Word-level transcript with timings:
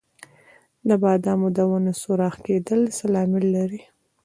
د 0.87 0.89
بادامو 1.03 1.47
د 1.57 1.59
ونو 1.69 1.91
سوراخ 2.01 2.35
کیدل 2.45 2.81
څه 2.97 3.05
لامل 3.13 3.45
لري؟ 3.57 3.81